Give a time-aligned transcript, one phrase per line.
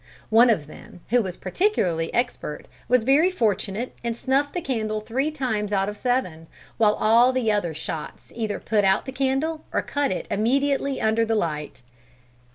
[0.31, 5.29] One of them, who was particularly expert, was very fortunate and snuffed the candle three
[5.29, 9.83] times out of seven; while all the other shots either put out the candle or
[9.83, 11.83] cut it immediately under the light."